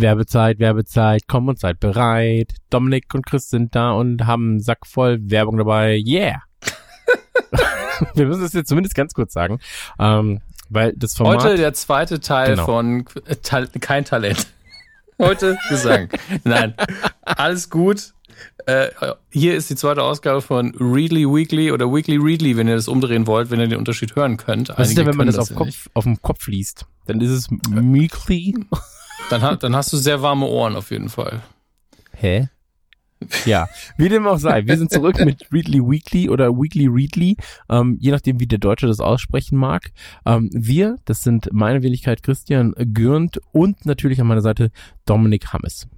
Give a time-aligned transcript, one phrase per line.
[0.00, 2.54] Werbezeit, Werbezeit, komm und seid bereit.
[2.70, 6.02] Dominik und Chris sind da und haben einen Sack voll Werbung dabei.
[6.06, 6.42] Yeah!
[8.14, 9.58] Wir müssen es jetzt zumindest ganz kurz sagen,
[9.98, 11.42] ähm, weil das Format...
[11.42, 12.64] Heute der zweite Teil genau.
[12.64, 13.04] von
[13.42, 14.46] Ta Kein Talent.
[15.20, 16.08] Heute Gesang.
[16.44, 16.74] Nein,
[17.24, 18.12] alles gut.
[18.66, 18.90] Äh,
[19.30, 23.26] hier ist die zweite Ausgabe von Readly Weekly oder Weekly Readly, wenn ihr das umdrehen
[23.26, 24.68] wollt, wenn ihr den Unterschied hören könnt.
[24.76, 26.86] Was ist denn, wenn man das, das auf, Kopf, auf dem Kopf liest?
[27.06, 28.54] Dann ist es Weekly.
[29.30, 31.42] Dann, dann hast du sehr warme Ohren auf jeden Fall.
[32.12, 32.48] Hä?
[33.44, 34.66] Ja, wie dem auch sei.
[34.66, 37.36] Wir sind zurück mit Readly Weekly oder Weekly Readly,
[37.68, 39.90] ähm, je nachdem, wie der Deutsche das aussprechen mag.
[40.24, 44.70] Ähm, wir, das sind meine Wenigkeit Christian Gürnt und natürlich an meiner Seite
[45.04, 45.88] Dominik Hammes.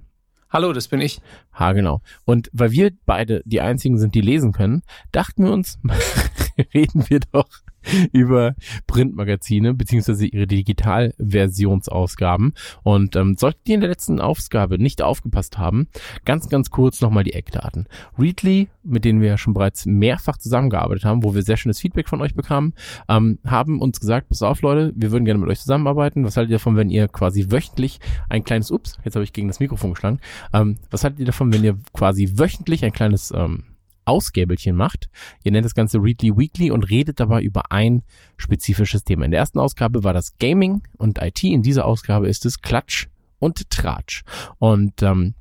[0.49, 1.21] Hallo, das bin ich.
[1.53, 2.01] Ha, genau.
[2.25, 5.79] Und weil wir beide die einzigen sind, die lesen können, dachten wir uns,
[6.73, 7.47] reden wir doch
[8.11, 8.55] über
[8.87, 12.53] Printmagazine beziehungsweise ihre Digitalversionsausgaben.
[12.83, 15.87] Und ähm, solltet ihr in der letzten Ausgabe nicht aufgepasst haben,
[16.25, 17.87] ganz, ganz kurz nochmal die Eckdaten.
[18.17, 22.09] Readly, mit denen wir ja schon bereits mehrfach zusammengearbeitet haben, wo wir sehr schönes Feedback
[22.09, 22.73] von euch bekamen,
[23.09, 26.25] ähm, haben uns gesagt, pass auf Leute, wir würden gerne mit euch zusammenarbeiten.
[26.25, 29.47] Was haltet ihr davon, wenn ihr quasi wöchentlich ein kleines, ups, jetzt habe ich gegen
[29.47, 30.19] das Mikrofon geschlagen,
[30.53, 33.63] ähm, was haltet ihr davon, wenn ihr quasi wöchentlich ein kleines ähm,
[34.11, 35.09] Ausgäbelchen macht.
[35.43, 38.03] Ihr nennt das Ganze Readly Weekly und redet dabei über ein
[38.35, 39.23] spezifisches Thema.
[39.23, 41.43] In der ersten Ausgabe war das Gaming und IT.
[41.43, 43.07] In dieser Ausgabe ist es Klatsch
[43.39, 44.23] und Tratsch.
[44.59, 45.33] Und ähm,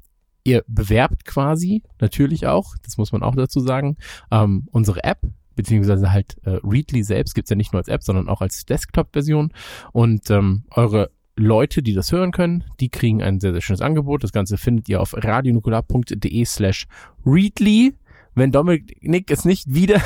[0.44, 3.96] ihr bewerbt quasi natürlich auch, das muss man auch dazu sagen,
[4.30, 5.20] ähm, unsere App,
[5.56, 9.52] beziehungsweise halt äh, Readly selbst gibt's ja nicht nur als App, sondern auch als Desktop-Version.
[9.92, 14.22] Und ähm, eure Leute, die das hören können, die kriegen ein sehr, sehr schönes Angebot.
[14.22, 16.86] Das Ganze findet ihr auf radionukular.de slash
[17.24, 17.94] readly
[18.34, 20.00] wenn Dominik es nicht wieder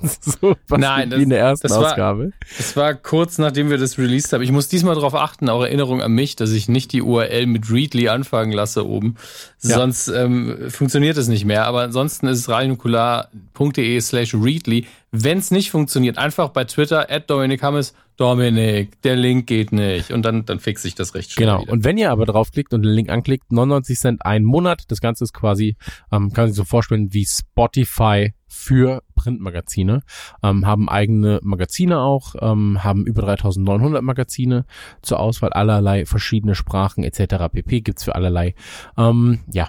[0.20, 2.24] so Nein, das, wie in der ersten das Ausgabe.
[2.24, 4.42] War, das war kurz nachdem wir das released haben.
[4.42, 7.70] Ich muss diesmal darauf achten, auch Erinnerung an mich, dass ich nicht die URL mit
[7.70, 9.16] Readly anfangen lasse oben.
[9.62, 9.76] Ja.
[9.76, 11.66] Sonst ähm, funktioniert es nicht mehr.
[11.66, 14.86] Aber ansonsten ist es radionukular.de slash Readly.
[15.12, 20.12] Wenn es nicht funktioniert, einfach bei Twitter at Dominik Hammes, Dominik, der Link geht nicht.
[20.12, 21.46] Und dann, dann fixe ich das recht schnell.
[21.46, 21.62] Genau.
[21.62, 21.72] Wieder.
[21.72, 24.84] Und wenn ihr aber draufklickt und den Link anklickt, 99 Cent ein Monat.
[24.88, 25.76] Das Ganze ist quasi,
[26.12, 30.02] ähm, kann man sich so vorstellen, wie Spotify für Printmagazine,
[30.42, 34.64] ähm, haben eigene Magazine auch, ähm, haben über 3900 Magazine
[35.02, 37.48] zur Auswahl allerlei verschiedene Sprachen etc.
[37.52, 37.80] pp.
[37.80, 38.54] gibt's für allerlei
[38.98, 39.68] ähm, ja,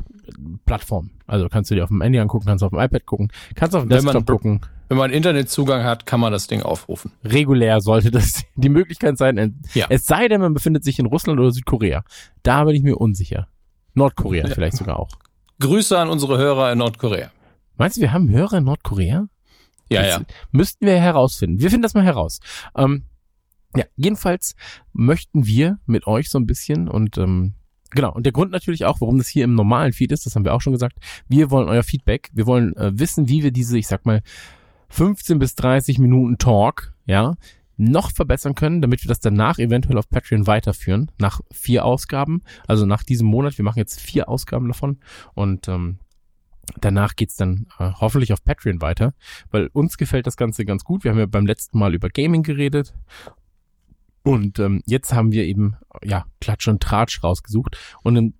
[0.65, 1.11] Plattformen.
[1.27, 3.75] Also kannst du dir auf dem Handy angucken, kannst du auf dem iPad gucken, kannst
[3.75, 4.61] auf dem Desktop man, gucken.
[4.89, 7.11] Wenn man Internetzugang hat, kann man das Ding aufrufen.
[7.23, 9.61] Regulär sollte das die Möglichkeit sein.
[9.73, 9.85] Ja.
[9.89, 12.03] Es sei denn, man befindet sich in Russland oder Südkorea.
[12.43, 13.47] Da bin ich mir unsicher.
[13.93, 14.53] Nordkorea ja.
[14.53, 15.11] vielleicht sogar auch.
[15.59, 17.31] Grüße an unsere Hörer in Nordkorea.
[17.77, 19.27] Meinst du, wir haben Hörer in Nordkorea?
[19.89, 20.25] Ja, das ja.
[20.51, 21.59] Müssten wir herausfinden.
[21.59, 22.39] Wir finden das mal heraus.
[22.75, 23.05] Ähm,
[23.75, 24.55] ja, jedenfalls
[24.93, 27.53] möchten wir mit euch so ein bisschen und ähm,
[27.89, 30.45] genau, und der Grund natürlich auch, warum das hier im normalen Feed ist, das haben
[30.45, 33.77] wir auch schon gesagt, wir wollen euer Feedback, wir wollen äh, wissen, wie wir diese,
[33.77, 34.21] ich sag mal,
[34.89, 37.35] 15 bis 30 Minuten Talk, ja,
[37.77, 42.85] noch verbessern können, damit wir das danach eventuell auf Patreon weiterführen, nach vier Ausgaben, also
[42.85, 44.99] nach diesem Monat, wir machen jetzt vier Ausgaben davon
[45.33, 45.99] und ähm,
[46.79, 49.13] Danach geht's dann äh, hoffentlich auf Patreon weiter,
[49.49, 51.03] weil uns gefällt das Ganze ganz gut.
[51.03, 52.93] Wir haben ja beim letzten Mal über Gaming geredet
[54.23, 57.77] und ähm, jetzt haben wir eben ja Klatsch und Tratsch rausgesucht.
[58.03, 58.33] Und ähm,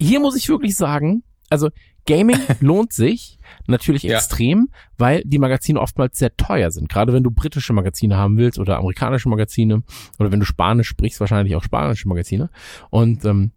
[0.00, 1.68] hier muss ich wirklich sagen, also
[2.06, 4.16] Gaming lohnt sich natürlich ja.
[4.16, 6.88] extrem, weil die Magazine oftmals sehr teuer sind.
[6.88, 9.82] Gerade wenn du britische Magazine haben willst oder amerikanische Magazine
[10.18, 12.50] oder wenn du Spanisch sprichst, wahrscheinlich auch spanische Magazine.
[12.90, 13.52] Und ähm,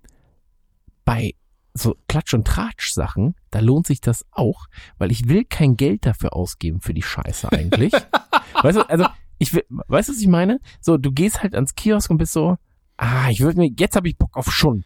[1.05, 1.33] bei
[1.79, 4.65] so Klatsch- und Tratsch-Sachen, da lohnt sich das auch,
[4.97, 7.93] weil ich will kein Geld dafür ausgeben für die Scheiße eigentlich.
[8.61, 9.05] weißt du, also
[9.37, 10.59] ich will, weißt du, was ich meine?
[10.81, 12.57] So, du gehst halt ans Kiosk und bist so,
[12.97, 14.85] ah, ich würde mir, jetzt habe ich Bock auf Schund.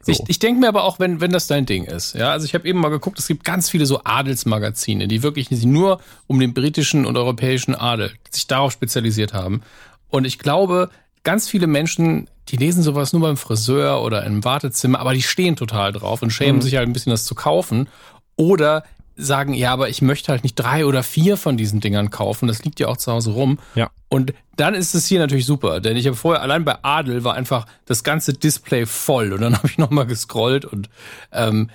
[0.00, 0.12] So.
[0.12, 2.14] Ich, ich denke mir aber auch, wenn, wenn das dein Ding ist.
[2.14, 5.50] Ja, also ich habe eben mal geguckt, es gibt ganz viele so Adelsmagazine, die wirklich
[5.50, 9.62] nur um den britischen und europäischen Adel sich darauf spezialisiert haben.
[10.08, 10.90] Und ich glaube,
[11.24, 15.56] ganz viele Menschen, die lesen sowas nur beim Friseur oder im Wartezimmer, aber die stehen
[15.56, 16.62] total drauf und schämen mhm.
[16.62, 17.88] sich halt ein bisschen das zu kaufen.
[18.36, 18.84] Oder
[19.16, 22.48] sagen, ja, aber ich möchte halt nicht drei oder vier von diesen Dingern kaufen.
[22.48, 23.58] Das liegt ja auch zu Hause rum.
[23.74, 23.90] Ja.
[24.08, 27.34] Und dann ist es hier natürlich super, denn ich habe vorher allein bei Adel war
[27.34, 30.88] einfach das ganze Display voll und dann habe ich nochmal gescrollt und
[31.32, 31.70] ähm,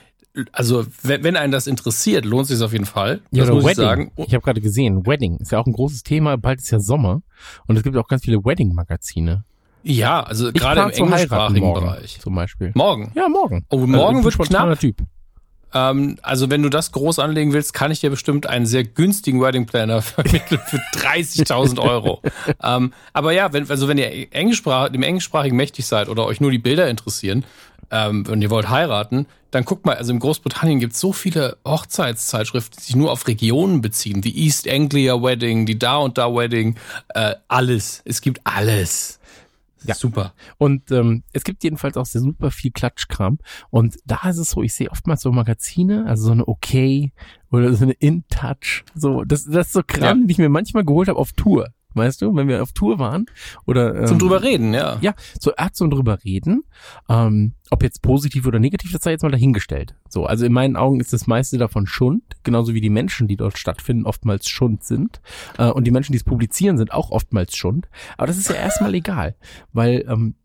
[0.52, 3.22] also wenn, wenn einen das interessiert, lohnt sich auf jeden Fall.
[3.32, 3.72] Ja, das muss Wedding.
[3.72, 4.12] ich sagen.
[4.18, 6.38] Ich habe gerade gesehen, Wedding ist ja auch ein großes Thema.
[6.38, 7.22] Bald ist ja Sommer
[7.68, 9.44] und es gibt auch ganz viele Wedding-Magazine.
[9.84, 12.20] Ja, also gerade im englischsprachigen morgen, Bereich.
[12.20, 12.72] Zum Beispiel.
[12.76, 13.12] Morgen?
[13.16, 13.66] Ja, morgen.
[13.70, 14.80] Oh, morgen also, wird knapp.
[14.80, 14.98] Typ.
[15.74, 19.42] Ähm, also wenn du das groß anlegen willst, kann ich dir bestimmt einen sehr günstigen
[19.42, 22.22] Wedding Planner vermitteln für 30.000 Euro.
[22.64, 26.52] ähm, aber ja, wenn, also wenn ihr Englischsprach, dem Englischsprachigen mächtig seid oder euch nur
[26.52, 27.46] die Bilder interessieren
[27.92, 31.58] ähm, und ihr wollt heiraten, dann guckt mal, also in Großbritannien gibt es so viele
[31.66, 34.22] Hochzeitszeitschriften, die sich nur auf Regionen beziehen.
[34.22, 36.76] Die East Anglia Wedding, die da und da Wedding,
[37.10, 38.02] äh, alles.
[38.06, 39.20] Es gibt alles.
[39.86, 39.96] Ja.
[39.96, 40.34] Super.
[40.58, 43.40] Und ähm, es gibt jedenfalls auch sehr super viel Klatschkram.
[43.70, 47.14] Und da ist es so, ich sehe oftmals so Magazine, also so eine Okay
[47.50, 48.84] oder so eine In-Touch.
[48.94, 50.14] So, das, das ist so Kram, ja.
[50.14, 53.26] den ich mir manchmal geholt habe auf Tour weißt du, wenn wir auf Tour waren
[53.66, 54.98] oder ähm, zum drüber reden, ja.
[55.02, 56.64] Ja, so Art zum drüber reden,
[57.10, 59.96] ähm, ob jetzt positiv oder negativ, das sei jetzt mal dahingestellt.
[60.08, 63.38] So, also in meinen Augen ist das meiste davon Schund, genauso wie die Menschen, die
[63.38, 65.22] dort stattfinden, oftmals Schund sind
[65.58, 67.90] äh, und die Menschen, die es publizieren, sind auch oftmals Schund.
[68.18, 69.36] Aber das ist ja erstmal egal,
[69.74, 70.36] weil ähm,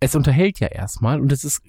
[0.00, 1.62] es unterhält ja erstmal und es ist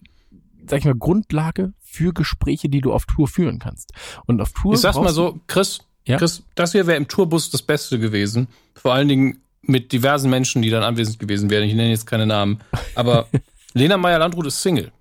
[0.70, 3.94] sag ich mal, Grundlage für Gespräche, die du auf Tour führen kannst.
[4.26, 4.74] Und auf Tour.
[4.74, 6.18] Ich sag's mal so, Chris, ja?
[6.18, 8.48] Chris, das hier wäre im Tourbus das Beste gewesen.
[8.76, 11.64] Vor allen Dingen mit diversen Menschen, die dann anwesend gewesen wären.
[11.64, 12.60] Ich nenne jetzt keine Namen.
[12.96, 13.28] Aber
[13.74, 14.92] Lena Meyer-Landrut ist Single.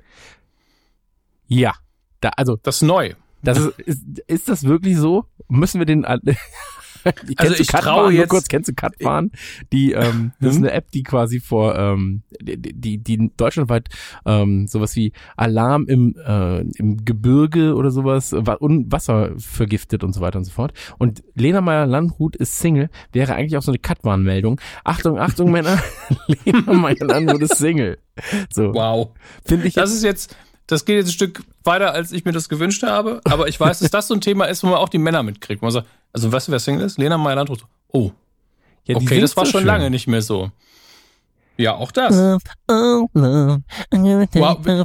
[1.47, 1.75] Ja.
[2.21, 2.59] Da, also.
[2.63, 3.15] Das ist neu.
[3.43, 5.25] Das ist, ist, ist das wirklich so?
[5.49, 6.05] Müssen wir den,
[7.37, 9.33] also ich traue jetzt kurz, kennst du Cutfahren?
[9.73, 10.65] Die, ähm, das ist hm?
[10.65, 13.89] eine App, die quasi vor, ähm, die, die, die deutschlandweit
[14.25, 20.21] ähm, sowas wie Alarm im, äh, im Gebirge oder sowas und Wasser vergiftet und so
[20.21, 20.73] weiter und so fort.
[20.99, 24.61] Und Lena Meyer-Landrut ist Single, wäre eigentlich auch so eine Cutwarnmeldung.
[24.85, 25.79] Achtung, Achtung, Männer,
[26.45, 27.99] Lena Meyer-Landrut ist Single.
[28.51, 28.73] So.
[28.73, 29.11] Wow.
[29.45, 29.75] Finde ich.
[29.75, 30.37] Das ist jetzt,
[30.67, 33.21] das geht jetzt ein Stück weiter, als ich mir das gewünscht habe.
[33.25, 35.63] Aber ich weiß, dass das so ein Thema ist, wo man auch die Männer mitkriegt.
[35.63, 36.99] Man sagt, also weißt du, wer Single ist?
[36.99, 37.65] Lena Meyer-Landrut.
[37.93, 38.11] Oh.
[38.85, 39.69] Ja, okay, das war so schon schön.
[39.69, 40.51] lange nicht mehr so.
[41.57, 42.15] Ja, auch das.
[42.15, 43.09] Wow,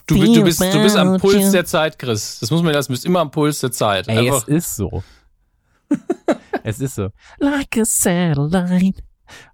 [0.07, 2.39] du, du, bist, du bist am Puls der Zeit, Chris.
[2.39, 4.07] Das muss man, das bist immer am Puls der Zeit.
[4.07, 4.47] Ey, Einfach.
[4.47, 5.03] es ist so.
[6.63, 7.09] es ist so.
[7.39, 9.03] Like a satellite.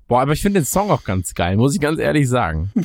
[0.08, 2.72] Boah, aber ich finde den Song auch ganz geil, muss ich ganz ehrlich sagen.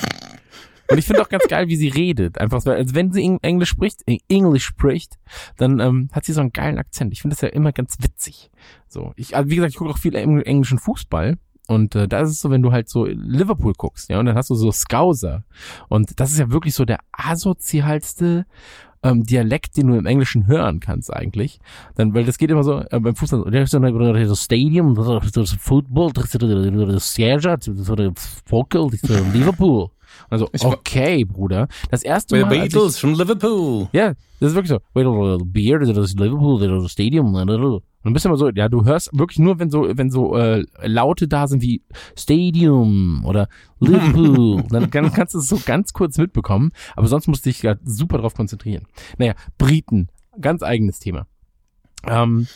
[0.93, 2.39] Und ich finde auch ganz geil, wie sie redet.
[2.39, 5.19] Einfach, als wenn sie Englisch spricht, äh, Englisch spricht,
[5.57, 7.15] dann ähm, hat sie so einen geilen Akzent.
[7.15, 8.51] Ich finde das ja immer ganz witzig.
[8.89, 11.39] So, ich, also wie gesagt, ich gucke auch viel englischen Fußball.
[11.67, 14.37] Und äh, da ist es so, wenn du halt so Liverpool guckst, ja, und dann
[14.37, 15.45] hast du so Scouser.
[15.89, 18.45] Und das ist ja wirklich so der asozialste
[19.03, 21.61] ähm, Dialekt, den du im Englischen hören kannst eigentlich.
[21.95, 26.31] Dann, weil das geht immer so äh, beim Fußball, das Stadium, das Football, das
[30.31, 30.49] Liverpool.
[30.53, 31.69] Also, okay, Bruder.
[31.91, 32.49] Das erste Mal.
[32.49, 33.89] Beatles from Liverpool.
[33.93, 34.81] Ja, das ist wirklich so.
[34.95, 37.35] Wait a little beer, das Liverpool, das Stadium.
[37.35, 40.37] Und dann bist du immer so, ja, du hörst wirklich nur, wenn so, wenn so
[40.37, 41.83] äh, Laute da sind wie
[42.17, 43.49] Stadium oder
[43.79, 44.65] Liverpool.
[44.71, 46.73] dann, dann kannst du es so ganz kurz mitbekommen.
[46.97, 48.87] Aber sonst musst du dich ja super drauf konzentrieren.
[49.19, 50.09] Naja, Briten,
[50.41, 51.27] ganz eigenes Thema.
[52.05, 52.49] Ähm,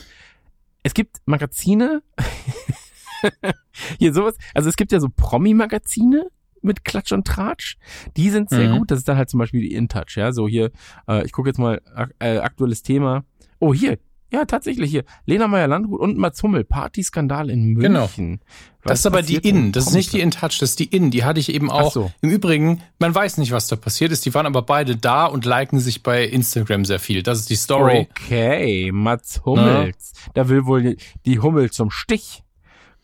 [0.83, 2.03] es gibt Magazine,
[3.99, 6.29] hier sowas, also es gibt ja so Promi-Magazine,
[6.67, 7.77] mit Klatsch und Tratsch.
[8.17, 8.79] Die sind sehr mhm.
[8.79, 8.91] gut.
[8.91, 10.33] Das ist dann halt zum Beispiel die InTouch, ja.
[10.33, 10.71] So hier,
[11.09, 11.81] äh, ich gucke jetzt mal
[12.19, 13.25] äh, aktuelles Thema.
[13.59, 13.99] Oh, hier.
[14.33, 15.05] Ja, tatsächlich hier.
[15.25, 16.65] Lena Meyer-Landrut und Mats Hummel.
[16.65, 17.93] Partyskandal in München.
[17.93, 18.41] Genau.
[18.83, 19.71] das ist aber die In.
[19.71, 21.13] Das ist nicht die InTouch, das ist die In.
[21.13, 21.93] Die hatte ich eben auch.
[21.93, 22.11] So.
[22.23, 24.27] Im Übrigen, man weiß nicht, was da passiert ist.
[24.27, 27.23] Die waren aber beide da und liken sich bei Instagram sehr viel.
[27.23, 28.09] Das ist die Story.
[28.11, 30.13] Okay, Mats Hummels.
[30.15, 30.33] Ja.
[30.35, 32.43] Da will wohl die Hummel zum Stich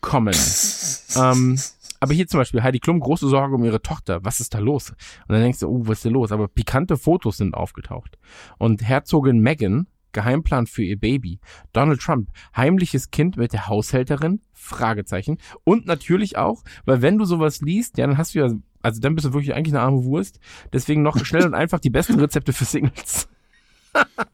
[0.01, 0.35] kommen.
[1.15, 1.57] ähm,
[2.03, 4.25] aber hier zum Beispiel Heidi Klum, große Sorge um ihre Tochter.
[4.25, 4.89] Was ist da los?
[4.89, 6.33] Und dann denkst du, oh, was ist da los?
[6.33, 8.17] Aber pikante Fotos sind aufgetaucht.
[8.57, 11.39] Und Herzogin Meghan, Geheimplan für ihr Baby.
[11.71, 14.41] Donald Trump, heimliches Kind mit der Haushälterin?
[14.51, 15.37] Fragezeichen.
[15.63, 18.49] Und natürlich auch, weil wenn du sowas liest, ja, dann hast du ja,
[18.81, 20.41] also dann bist du wirklich eigentlich eine arme Wurst.
[20.73, 23.29] Deswegen noch schnell und einfach die besten Rezepte für Singles.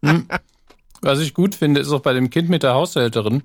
[0.04, 0.28] Hm.
[1.02, 3.44] Was ich gut finde, ist auch bei dem Kind mit der Haushälterin.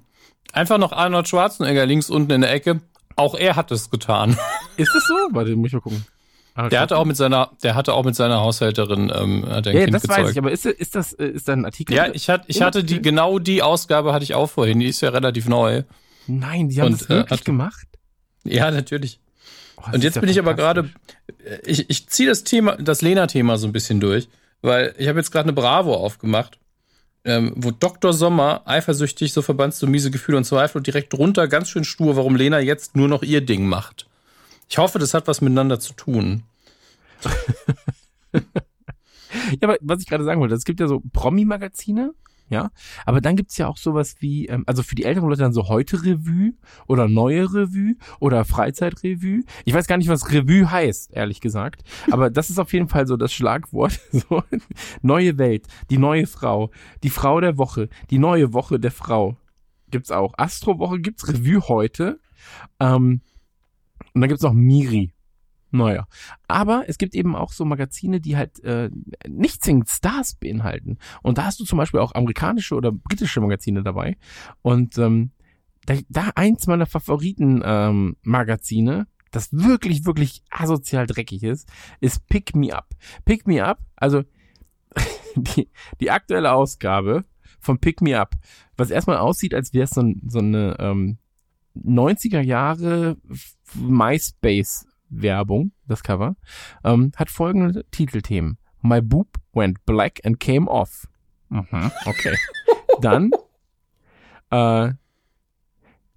[0.55, 2.81] Einfach noch Arnold Schwarzenegger links unten in der Ecke.
[3.17, 4.37] Auch er hat es getan.
[4.77, 5.15] Ist das so?
[5.31, 6.05] Warte, muss ich mal gucken.
[6.57, 9.75] Ah, der hatte auch mit seiner, der hatte auch mit seiner Haushälterin ähm, hat ein
[9.75, 10.23] ja, kind das gezeugt.
[10.23, 11.97] weiß ich, aber ist, ist das äh, ist da ein Artikel?
[11.97, 14.79] Ja, ich hatte ich hatte die genau die Ausgabe hatte ich auch vorhin.
[14.79, 15.83] Die ist ja relativ neu.
[16.29, 17.87] Nein, die haben Und, das wirklich äh, hat, gemacht.
[18.45, 19.19] Ja, natürlich.
[19.77, 20.91] Oh, Und jetzt bin ich aber gerade,
[21.65, 24.29] ich, ich ziehe das Thema, das Lena-Thema so ein bisschen durch,
[24.63, 26.59] weil ich habe jetzt gerade eine Bravo aufgemacht
[27.25, 28.13] ähm, wo Dr.
[28.13, 32.17] Sommer eifersüchtig, so verbannst du miese Gefühle und Zweifel und direkt drunter ganz schön stur,
[32.17, 34.07] warum Lena jetzt nur noch ihr Ding macht.
[34.69, 36.43] Ich hoffe, das hat was miteinander zu tun.
[38.33, 38.41] ja,
[39.63, 42.13] aber was ich gerade sagen wollte, es gibt ja so Promi-Magazine
[42.49, 42.71] ja.
[43.07, 45.69] Aber dann gibt's ja auch sowas wie, ähm, also für die älteren Leute dann so
[45.69, 46.53] heute Revue
[46.87, 49.43] oder neue Revue oder Freizeitrevue.
[49.65, 51.83] Ich weiß gar nicht, was Revue heißt, ehrlich gesagt.
[52.11, 54.01] Aber das ist auf jeden Fall so das Schlagwort.
[54.15, 54.43] So,
[55.03, 56.71] neue Welt, die neue Frau,
[57.03, 59.37] die Frau der Woche, die neue Woche der Frau.
[59.91, 60.35] Gibt's auch.
[60.37, 62.21] Astrowoche gibt's, Revue heute.
[62.79, 63.23] Ähm,
[64.15, 65.14] und dann gibt's noch Miri.
[65.75, 66.07] Naja.
[66.47, 68.91] Aber es gibt eben auch so Magazine, die halt äh,
[69.29, 70.99] nicht zwingend Stars beinhalten.
[71.21, 74.17] Und da hast du zum Beispiel auch amerikanische oder britische Magazine dabei.
[74.63, 75.33] Und ähm,
[75.87, 82.55] da, da eins meiner Favoriten ähm, Magazine, das wirklich, wirklich asozial dreckig ist, ist Pick
[82.55, 82.91] Me Up.
[83.25, 84.23] Pick Me Up, also
[85.35, 85.69] die,
[86.01, 87.25] die aktuelle Ausgabe
[87.59, 88.37] von Pick Me Up,
[88.77, 91.19] was erstmal aussieht, als wäre es so, so eine ähm,
[91.77, 93.17] 90er Jahre
[93.75, 96.37] MySpace Werbung, das Cover,
[96.83, 98.59] ähm, hat folgende Titelthemen.
[98.83, 101.09] My boob went black and came off.
[101.49, 102.37] Mhm, okay.
[103.01, 103.31] Dann
[104.51, 104.93] äh,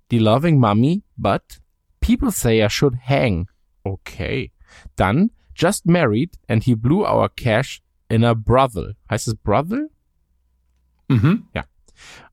[0.10, 1.62] The Loving Mummy, but
[2.00, 3.48] people say I should hang.
[3.84, 4.52] Okay.
[4.96, 8.96] Dann Just married and he blew our cash in a brothel.
[9.10, 9.90] Heißt es brothel?
[11.08, 11.48] Mhm.
[11.54, 11.64] Ja.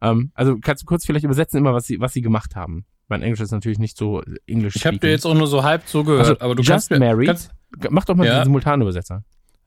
[0.02, 2.84] Ähm, also kannst du kurz vielleicht übersetzen immer, was sie, was sie gemacht haben?
[3.08, 4.76] Mein Englisch ist natürlich nicht so Englisch.
[4.76, 7.28] Ich habe dir jetzt auch nur so halb zugehört, also, aber du just kannst married.
[7.28, 7.50] Kannst,
[7.90, 8.40] mach doch mal ja.
[8.40, 9.23] den Simultanübersetzer.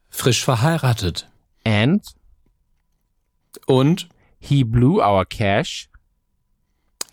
[0.09, 1.29] Frisch verheiratet.
[1.63, 2.03] And
[3.65, 5.89] und he blew our cash.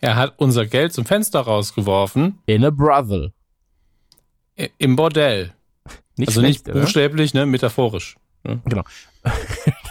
[0.00, 2.38] Er hat unser Geld zum Fenster rausgeworfen.
[2.46, 3.32] In a brothel.
[4.78, 5.52] Im Bordell.
[6.16, 8.16] Nicht also schlecht, nicht buchstäblich, ne, metaphorisch.
[8.44, 8.60] Ne?
[8.66, 8.82] Genau.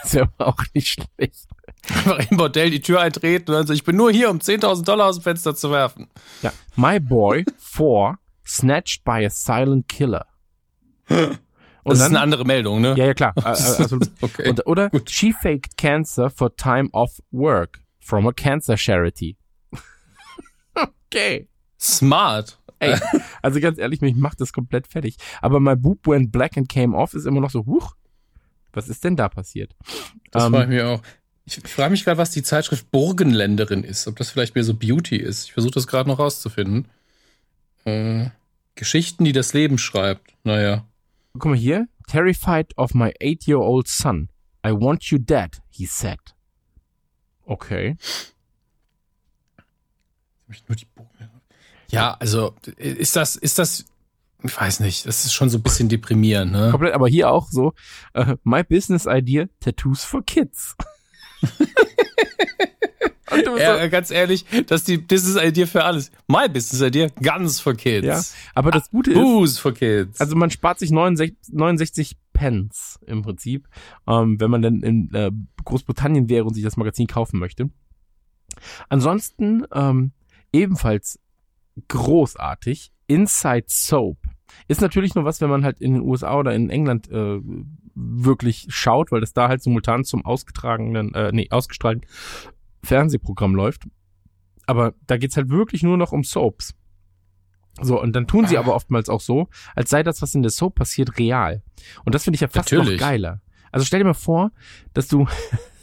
[0.03, 1.47] das wäre auch nicht schlecht.
[1.89, 5.07] Einfach im Bordell die Tür eintreten und also ich bin nur hier, um 10.000 Dollar
[5.07, 6.07] aus dem Fenster zu werfen.
[6.41, 6.53] Ja.
[6.75, 10.25] My boy, four, snatched by a silent killer.
[11.83, 12.95] Und das dann, ist eine andere Meldung, ne?
[12.97, 13.33] Ja, ja, klar.
[13.43, 14.49] Also, okay.
[14.49, 15.09] Und, oder Gut.
[15.09, 19.37] she faked cancer for time off work from a cancer charity.
[20.75, 21.49] okay.
[21.79, 22.57] Smart.
[22.79, 22.97] Ey,
[23.41, 25.17] also ganz ehrlich, mich macht das komplett fertig.
[25.41, 27.95] Aber my boob went black and came off ist immer noch so, huch,
[28.73, 29.75] was ist denn da passiert?
[30.31, 31.01] Das ähm, frage ich mich auch.
[31.45, 34.07] Ich, ich frage mich gerade, was die Zeitschrift Burgenländerin ist.
[34.07, 35.45] Ob das vielleicht mehr so Beauty ist.
[35.45, 36.87] Ich versuche das gerade noch rauszufinden.
[37.85, 38.29] Äh,
[38.75, 40.33] Geschichten, die das Leben schreibt.
[40.43, 40.85] Naja.
[41.33, 41.87] Guck mal hier.
[42.07, 44.29] Terrified of my eight-year-old son.
[44.65, 46.19] I want you dead, he said.
[47.45, 47.97] Okay.
[51.89, 53.85] Ja, also ist das, ist das,
[54.43, 56.69] ich weiß nicht, das ist schon so ein bisschen deprimierend, ne?
[56.71, 57.73] Komplett, aber hier auch so,
[58.17, 60.75] uh, my business idea, Tattoos for Kids.
[63.57, 66.11] ja, so, ganz ehrlich, das ist die Business Idea für alles.
[66.27, 68.05] My Business Idea, Guns for Kids.
[68.05, 68.21] Ja,
[68.53, 69.17] aber das Gute ist.
[69.17, 70.19] Booze for Kids.
[70.19, 73.67] Also man spart sich 69, 69 Pence im Prinzip,
[74.07, 75.31] ähm, wenn man dann in äh,
[75.63, 77.69] Großbritannien wäre und sich das Magazin kaufen möchte.
[78.89, 80.11] Ansonsten ähm,
[80.51, 81.19] ebenfalls
[81.87, 82.91] großartig.
[83.07, 84.17] Inside Soap.
[84.67, 87.39] Ist natürlich nur was, wenn man halt in den USA oder in England äh,
[87.95, 92.05] wirklich schaut, weil das da halt simultan zum ausgetragenen, äh, nee, ausgestrahlten
[92.83, 93.83] Fernsehprogramm läuft.
[94.65, 96.73] Aber da geht's halt wirklich nur noch um Soaps.
[97.81, 98.61] So, und dann tun sie ah.
[98.61, 101.63] aber oftmals auch so, als sei das, was in der Soap passiert, real.
[102.05, 102.99] Und das finde ich ja fast Natürlich.
[102.99, 103.41] noch geiler.
[103.71, 104.51] Also stell dir mal vor,
[104.93, 105.27] dass du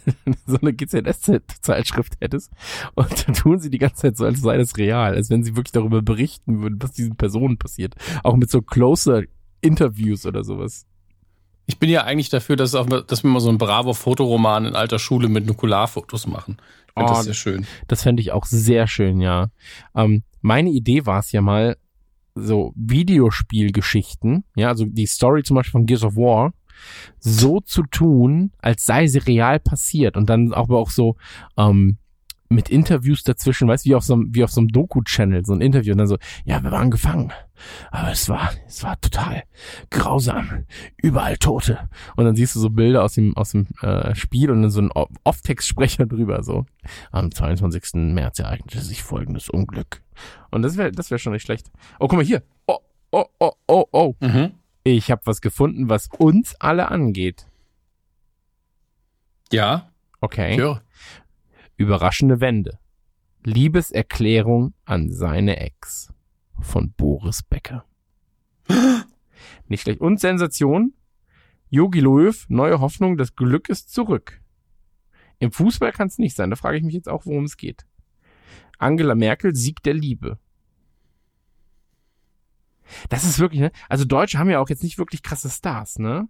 [0.46, 2.52] so eine GZS-Zeitschrift hättest
[2.94, 5.56] und dann tun sie die ganze Zeit so, als sei das real, als wenn sie
[5.56, 7.94] wirklich darüber berichten würden, was diesen Personen passiert.
[8.22, 9.22] Auch mit so closer
[9.60, 10.86] Interviews oder sowas.
[11.66, 14.98] Ich bin ja eigentlich dafür, dass, auch, dass wir mal so einen Bravo-Fotoroman in alter
[14.98, 16.56] Schule mit Nukularfotos machen.
[16.96, 17.66] Oh, das ist schön.
[17.86, 19.50] Das fände ich auch sehr schön, ja.
[19.94, 21.76] Ähm, meine Idee war es ja mal,
[22.34, 26.52] so Videospielgeschichten, ja, also die Story zum Beispiel von Gears of War,
[27.18, 30.16] so zu tun, als sei sie real passiert.
[30.16, 31.16] Und dann aber auch so
[31.56, 31.98] ähm,
[32.52, 35.52] mit Interviews dazwischen, weißt du, wie auf so einem, wie auf so einem Doku-Channel, so
[35.52, 35.92] ein Interview.
[35.92, 37.32] Und dann so, ja, wir waren gefangen,
[37.92, 39.44] aber es war, es war total
[39.90, 40.64] grausam,
[40.96, 41.88] überall Tote.
[42.16, 44.82] Und dann siehst du so Bilder aus dem, aus dem äh, Spiel und dann so
[44.82, 46.66] ein Off-Text-Sprecher drüber, so,
[47.12, 47.94] am 22.
[47.94, 50.02] März ereignete sich folgendes Unglück.
[50.50, 51.70] Und das wäre, das wäre schon nicht schlecht.
[52.00, 52.78] Oh, guck mal hier, oh,
[53.12, 54.54] oh, oh, oh, oh, mhm.
[54.84, 57.46] Ich habe was gefunden, was uns alle angeht.
[59.52, 59.90] Ja.
[60.20, 60.58] Okay.
[60.58, 60.80] Ja.
[61.76, 62.78] Überraschende Wende.
[63.42, 66.12] Liebeserklärung an seine Ex
[66.60, 67.84] von Boris Becker.
[69.68, 70.00] Nicht schlecht.
[70.00, 70.94] Und Sensation.
[71.72, 74.40] Yogi Löw, neue Hoffnung, das Glück ist zurück.
[75.38, 76.50] Im Fußball kann es nicht sein.
[76.50, 77.86] Da frage ich mich jetzt auch, worum es geht.
[78.78, 80.38] Angela Merkel, Sieg der Liebe.
[83.08, 83.72] Das ist wirklich, ne?
[83.88, 86.28] Also Deutsche haben ja auch jetzt nicht wirklich krasse Stars, ne?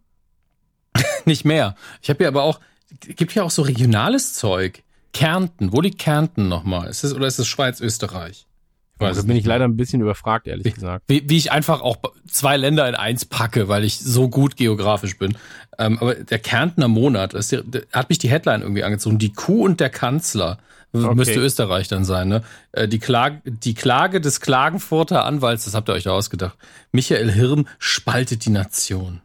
[1.25, 1.75] nicht mehr.
[2.03, 2.61] Ich habe ja aber auch,
[3.01, 5.73] gibt ja auch so regionales Zeug Kärnten.
[5.73, 6.89] Wo liegt Kärnten nochmal?
[6.89, 8.47] Ist es, oder ist es Schweiz, Österreich?
[8.95, 11.05] Ich weiß, da bin ich leider ein bisschen überfragt, ehrlich wie, gesagt.
[11.09, 11.97] Wie, wie ich einfach auch
[12.31, 15.39] zwei Länder in eins packe, weil ich so gut geografisch bin.
[15.79, 19.19] Ähm, aber der Kärntner Monat, das der, der, hat mich die Headline irgendwie angezogen.
[19.19, 20.59] Die Kuh und der Kanzler.
[20.93, 21.15] Okay.
[21.15, 22.43] Müsste Österreich dann sein, ne?
[22.73, 26.59] Äh, die, Klage, die Klage des Klagenfurter Anwalts, das habt ihr euch da ausgedacht.
[26.91, 29.23] Michael Hirn spaltet die Nation.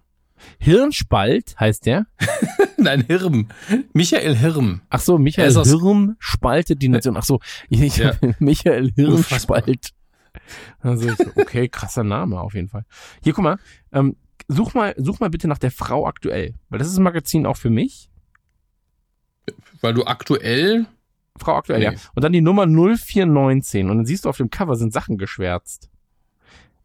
[0.59, 2.05] Hirnspalt heißt der?
[2.77, 3.49] Nein, Hirm.
[3.93, 4.81] Michael Hirm.
[4.89, 7.17] Ach so, Michael Hirm spaltet die Nation.
[7.17, 8.13] Ach so, ich, ja.
[8.39, 9.91] Michael Hirm spalt.
[10.81, 12.85] Also okay, krasser Name auf jeden Fall.
[13.23, 13.57] Hier, guck mal,
[13.91, 14.15] ähm,
[14.47, 17.57] such mal, such mal bitte nach der Frau aktuell, weil das ist ein Magazin auch
[17.57, 18.09] für mich.
[19.81, 20.85] Weil du aktuell
[21.37, 21.85] Frau aktuell, nee.
[21.85, 21.91] ja.
[22.13, 25.89] Und dann die Nummer 0419 und dann siehst du auf dem Cover sind Sachen geschwärzt.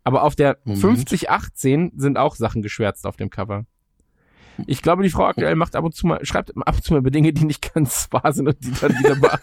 [0.02, 0.80] Aber auf der Moment.
[0.80, 3.66] 5018 sind auch Sachen geschwärzt auf dem Cover.
[4.66, 6.98] Ich glaube, die Frau aktuell macht ab und zu mal, schreibt ab und zu mal
[6.98, 9.16] über Dinge, die nicht ganz wahr sind und die dann wieder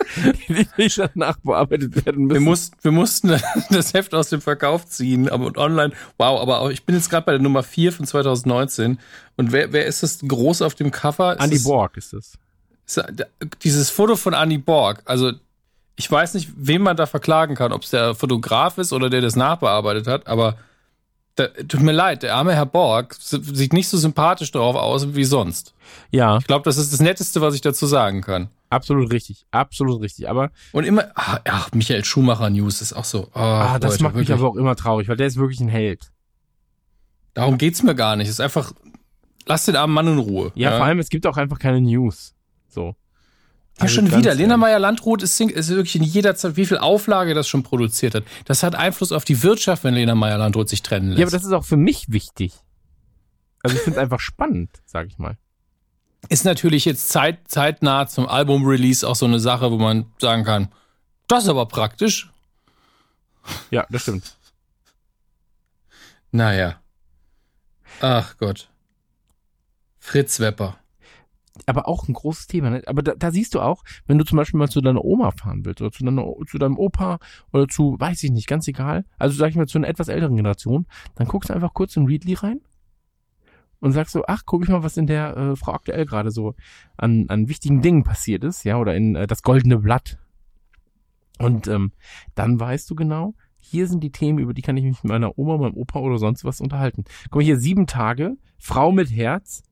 [0.47, 2.41] die nicht danach bearbeitet werden müssen.
[2.41, 3.29] Wir, mussten, wir mussten
[3.69, 5.93] das Heft aus dem Verkauf ziehen, aber und online.
[6.17, 8.99] Wow, aber auch, ich bin jetzt gerade bei der Nummer 4 von 2019.
[9.37, 11.33] Und wer, wer ist das groß auf dem Cover?
[11.33, 12.37] Ist Andy Borg ist es.
[13.63, 15.31] Dieses Foto von Andy Borg, also
[15.97, 19.21] ich weiß nicht, wen man da verklagen kann, ob es der Fotograf ist oder der
[19.21, 20.57] das nachbearbeitet hat, aber
[21.35, 25.23] da, tut mir leid, der arme Herr Borg sieht nicht so sympathisch drauf aus wie
[25.23, 25.73] sonst.
[26.11, 26.37] Ja.
[26.37, 28.49] Ich glaube, das ist das Netteste, was ich dazu sagen kann.
[28.69, 30.29] Absolut richtig, absolut richtig.
[30.29, 33.29] Aber und immer, ach, ach Michael Schumacher News ist auch so.
[33.33, 34.29] Oh, ah, das Leute, macht wirklich.
[34.29, 36.11] mich aber auch immer traurig, weil der ist wirklich ein Held.
[37.33, 38.27] Darum geht's mir gar nicht.
[38.27, 38.73] Es ist einfach,
[39.45, 40.51] lass den armen Mann in Ruhe.
[40.55, 42.33] Ja, ja, vor allem es gibt auch einfach keine News.
[42.67, 42.95] So.
[43.77, 44.33] Ja, also schon wieder.
[44.33, 48.23] Lena Meyer-Landrut ist, ist wirklich in jeder Zeit, wie viel Auflage das schon produziert hat.
[48.45, 51.19] Das hat Einfluss auf die Wirtschaft, wenn Lena Meyer-Landrut sich trennen lässt.
[51.19, 52.53] Ja, aber das ist auch für mich wichtig.
[53.61, 55.37] Also ich finde es einfach spannend, sag ich mal.
[56.29, 60.69] Ist natürlich jetzt zeit, zeitnah zum Album-Release auch so eine Sache, wo man sagen kann,
[61.27, 62.31] das ist aber praktisch.
[63.69, 64.35] Ja, das stimmt.
[66.31, 66.81] Naja.
[68.01, 68.69] Ach Gott.
[69.99, 70.77] Fritz Wepper
[71.65, 72.69] aber auch ein großes Thema.
[72.69, 72.83] Ne?
[72.85, 75.65] Aber da, da siehst du auch, wenn du zum Beispiel mal zu deiner Oma fahren
[75.65, 77.19] willst oder zu, deiner, zu deinem Opa
[77.51, 80.35] oder zu, weiß ich nicht, ganz egal, also sag ich mal zu einer etwas älteren
[80.35, 80.85] Generation,
[81.15, 82.61] dann guckst du einfach kurz in Readly rein
[83.79, 86.55] und sagst so, ach, guck ich mal, was in der äh, Frau aktuell gerade so
[86.97, 90.17] an, an wichtigen Dingen passiert ist, ja, oder in äh, das goldene Blatt.
[91.39, 91.91] Und ähm,
[92.33, 95.37] dann weißt du genau, hier sind die Themen, über die kann ich mich mit meiner
[95.37, 97.03] Oma, meinem Opa oder sonst was unterhalten.
[97.25, 99.63] Guck mal hier, sieben Tage, Frau mit Herz,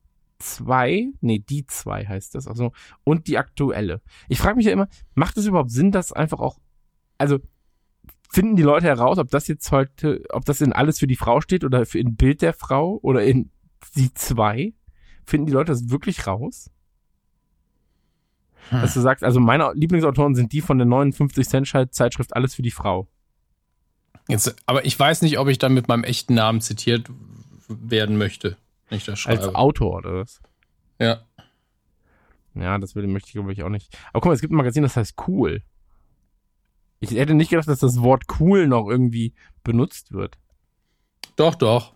[0.45, 2.71] zwei, nee, die zwei heißt das, also,
[3.03, 4.01] und die aktuelle.
[4.29, 6.59] Ich frage mich ja immer, macht es überhaupt Sinn, dass einfach auch,
[7.17, 7.39] also,
[8.29, 11.41] finden die Leute heraus, ob das jetzt heute, ob das in alles für die Frau
[11.41, 13.51] steht oder für in Bild der Frau oder in
[13.95, 14.73] die zwei?
[15.25, 16.69] Finden die Leute das wirklich raus?
[18.69, 18.81] Hm.
[18.81, 22.61] Dass du sagst, also meine Lieblingsautoren sind die von der 59 Cent Zeitschrift Alles für
[22.61, 23.07] die Frau.
[24.27, 27.09] Jetzt, aber ich weiß nicht, ob ich dann mit meinem echten Namen zitiert
[27.67, 28.57] werden möchte.
[28.89, 29.25] Ich das.
[29.25, 30.41] Als Autor oder was?
[30.99, 31.21] Ja.
[32.53, 33.95] Ja, das will, möchte ich glaube ich auch nicht.
[34.09, 35.61] Aber guck mal, es gibt ein Magazin, das heißt Cool.
[36.99, 40.37] Ich hätte nicht gedacht, dass das Wort cool noch irgendwie benutzt wird.
[41.35, 41.93] Doch, doch.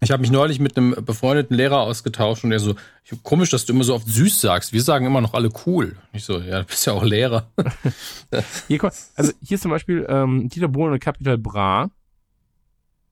[0.00, 2.74] Ich habe mich neulich mit einem befreundeten Lehrer ausgetauscht und er so,
[3.22, 4.72] komisch, dass du immer so oft süß sagst.
[4.72, 5.96] Wir sagen immer noch alle cool.
[6.12, 7.50] Ich so, ja, du bist ja auch Lehrer.
[8.68, 8.84] hier,
[9.16, 11.90] also hier ist zum Beispiel ähm, Dieter Bohlen und Capital Bra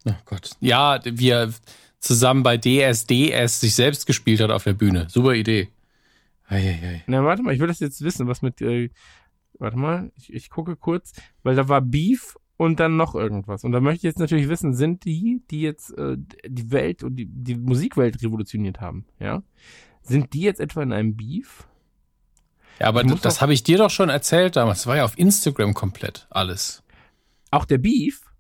[0.07, 0.51] Oh Gott.
[0.61, 1.53] Ja, wie er
[2.01, 5.07] zusammen bei DSDS sich selbst gespielt hat auf der Bühne.
[5.09, 5.69] Super Idee.
[6.49, 7.03] Eieiei.
[7.07, 8.61] Na, warte mal, ich will das jetzt wissen, was mit.
[8.61, 8.91] Äh,
[9.59, 11.12] warte mal, ich, ich gucke kurz,
[11.43, 13.65] weil da war Beef und dann noch irgendwas.
[13.65, 17.17] Und da möchte ich jetzt natürlich wissen, sind die, die jetzt äh, die Welt und
[17.17, 19.43] die, die Musikwelt revolutioniert haben, ja?
[20.03, 21.67] Sind die jetzt etwa in einem Beef?
[22.81, 24.81] Ja, aber das habe ich dir doch schon erzählt damals.
[24.81, 26.83] Das war ja auf Instagram komplett alles.
[27.53, 28.32] Auch der Beef?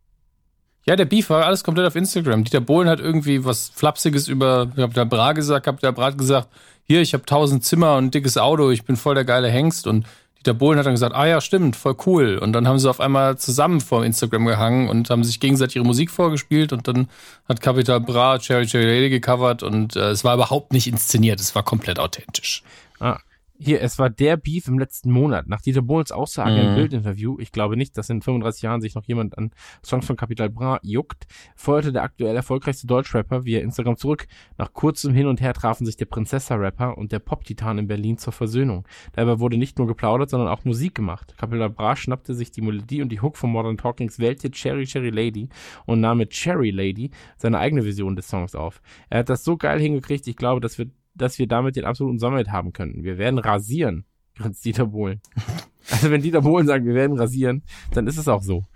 [0.84, 2.44] Ja, der Beef war alles komplett auf Instagram.
[2.44, 6.48] Dieter Bohlen hat irgendwie was Flapsiges über Kapital Bra gesagt, Kapital Bra hat gesagt,
[6.84, 9.86] hier, ich habe tausend Zimmer und ein dickes Auto, ich bin voll der geile Hengst
[9.86, 10.06] und
[10.38, 12.36] Dieter Bohlen hat dann gesagt, ah ja, stimmt, voll cool.
[12.36, 15.84] Und dann haben sie auf einmal zusammen vor Instagram gehangen und haben sich gegenseitig ihre
[15.84, 17.08] Musik vorgespielt und dann
[17.48, 21.54] hat Capital Bra Cherry Cherry Lady gecovert und äh, es war überhaupt nicht inszeniert, es
[21.54, 22.64] war komplett authentisch.
[22.98, 23.20] Ah,
[23.64, 25.46] hier, es war der Beef im letzten Monat.
[25.48, 26.68] Nach Dieter Bohlens Aussage mhm.
[26.68, 29.50] im Bildinterview, ich glaube nicht, dass in 35 Jahren sich noch jemand an
[29.84, 34.26] Songs von Capital Bra juckt, feuerte der aktuell erfolgreichste Deutschrapper via Instagram zurück.
[34.58, 38.32] Nach kurzem Hin und Her trafen sich der Prinzessa-Rapper und der Pop-Titan in Berlin zur
[38.32, 38.86] Versöhnung.
[39.12, 41.34] Dabei wurde nicht nur geplaudert, sondern auch Musik gemacht.
[41.38, 45.10] Capital Bra schnappte sich die Melodie und die Hook von Modern Talkings Welthit Cherry Cherry
[45.10, 45.48] Lady
[45.86, 48.82] und nahm mit Cherry Lady seine eigene Version des Songs auf.
[49.08, 52.18] Er hat das so geil hingekriegt, ich glaube, das wird dass wir damit den absoluten
[52.18, 53.04] Sommerhit haben könnten.
[53.04, 54.04] Wir werden rasieren.
[54.36, 55.20] grinst Dieter Bohlen.
[55.90, 58.66] Also wenn Dieter Bohlen sagt, wir werden rasieren, dann ist es auch so.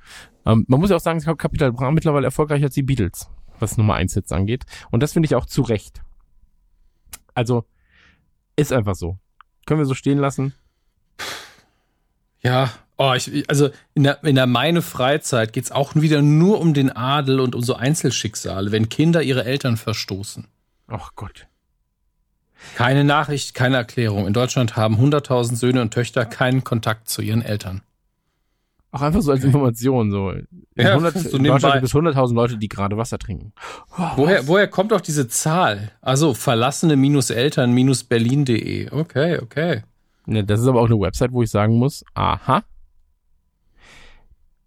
[0.44, 3.94] Ähm, man muss ja auch sagen, Capital Bra mittlerweile erfolgreicher als die Beatles, was Nummer
[3.94, 4.64] 1 Hits angeht.
[4.90, 6.03] Und das finde ich auch zu Recht.
[7.33, 7.64] Also,
[8.57, 9.18] ist einfach so.
[9.66, 10.53] Können wir so stehen lassen.
[12.40, 16.75] Ja, oh, ich, also in der, in der meine Freizeit geht's auch wieder nur um
[16.75, 20.46] den Adel und um so Einzelschicksale, wenn Kinder ihre Eltern verstoßen.
[20.87, 21.46] Ach Gott.
[22.75, 24.27] Keine Nachricht, keine Erklärung.
[24.27, 27.83] In Deutschland haben 100.000 Söhne und Töchter keinen Kontakt zu ihren Eltern.
[28.92, 30.31] Auch einfach so als Information, so.
[30.31, 33.53] In, ja, 100, so in Deutschland gibt es 100.000 Leute, die gerade Wasser trinken.
[33.99, 35.92] Oh, woher, woher kommt auch diese Zahl?
[36.01, 38.90] Also verlassene-eltern-berlin.de.
[38.90, 39.83] Okay, okay.
[40.25, 42.64] Ne, das ist aber auch eine Website, wo ich sagen muss, aha,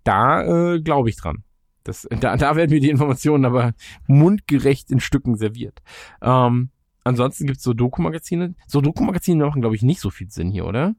[0.03, 1.43] da äh, glaube ich dran.
[1.83, 3.73] Das, da, da werden mir die Informationen aber
[4.07, 5.79] mundgerecht in Stücken serviert.
[6.21, 6.69] Ähm,
[7.03, 8.55] ansonsten gibt's so Doku-Magazine.
[8.67, 10.95] So Doku-Magazine machen, glaube ich, nicht so viel Sinn hier, oder?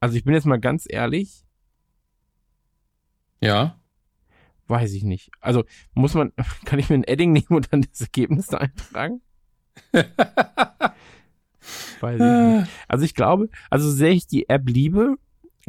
[0.00, 1.44] Also ich bin jetzt mal ganz ehrlich.
[3.40, 3.78] Ja.
[4.66, 5.30] Weiß ich nicht.
[5.40, 6.32] Also muss man,
[6.64, 9.20] kann ich mir ein Edding nehmen und dann das Ergebnis da eintragen?
[12.00, 12.70] Weiß ich nicht.
[12.88, 15.16] Also ich glaube, also sehr ich die App liebe,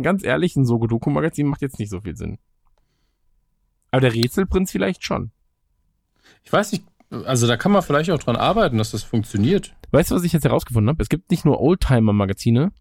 [0.02, 2.38] ganz ehrlich, ein Sogo-Doku-Magazin macht jetzt nicht so viel Sinn.
[3.92, 5.32] Aber der Rätselprinz vielleicht schon.
[6.44, 9.76] Ich weiß nicht, also da kann man vielleicht auch dran arbeiten, dass das funktioniert.
[9.92, 11.02] Weißt du, was ich jetzt herausgefunden habe?
[11.02, 12.72] Es gibt nicht nur Oldtimer-Magazine.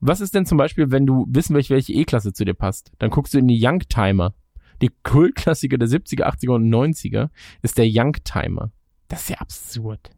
[0.00, 2.92] Was ist denn zum Beispiel, wenn du wissen willst, welche E-Klasse zu dir passt?
[2.98, 4.34] Dann guckst du in die Youngtimer.
[4.82, 7.30] Die Kultklassiker der 70er, 80er und 90er
[7.62, 8.70] ist der Youngtimer.
[9.08, 10.10] Das ist ja absurd.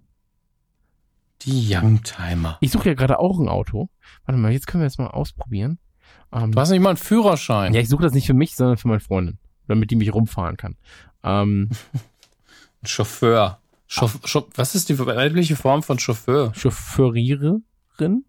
[1.42, 2.56] Die Youngtimer.
[2.60, 3.90] Ich suche ja gerade auch ein Auto.
[4.24, 5.78] Warte mal, jetzt können wir das mal ausprobieren.
[6.32, 7.74] Ähm, du hast nicht mal einen Führerschein.
[7.74, 9.38] Ja, ich suche das nicht für mich, sondern für meine Freundin.
[9.68, 10.76] Damit die mich rumfahren kann.
[11.22, 11.68] Ähm,
[12.86, 13.60] Chauffeur.
[13.88, 16.52] Chauff Chauff was ist die weibliche Form von Chauffeur?
[16.54, 18.24] Chauffeuriererin?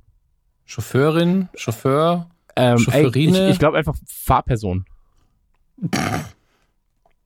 [0.65, 1.49] Chauffeurin?
[1.55, 2.29] Chauffeur?
[2.55, 3.37] Ähm, Chauffeurine?
[3.37, 4.85] Ey, ich ich glaube einfach Fahrperson.